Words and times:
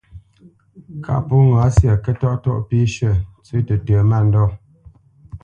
Kâʼ 1.05 1.21
pó 1.27 1.35
ŋǎ 1.49 1.65
syâ, 1.75 1.93
kə́tɔ́ʼtɔ́ʼ 2.03 2.63
pî 2.67 2.77
shʉ̂, 2.93 3.11
ntsə́ 3.39 3.59
tətə 3.67 3.95
mândɔ̂, 4.09 4.47